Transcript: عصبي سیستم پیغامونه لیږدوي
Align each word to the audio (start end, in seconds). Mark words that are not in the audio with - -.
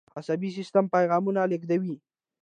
عصبي 0.17 0.49
سیستم 0.57 0.85
پیغامونه 0.95 1.41
لیږدوي 1.51 1.95